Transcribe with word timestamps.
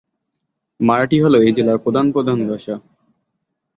মারাঠি 0.79 1.17
হ'ল 1.21 1.33
এই 1.39 1.51
জেলার 1.57 1.77
প্রধান 1.77 2.05
প্রধান 2.11 2.37
ভাষা। 2.49 2.75